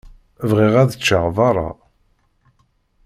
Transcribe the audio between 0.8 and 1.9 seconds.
ad ččeɣ beṛṛa.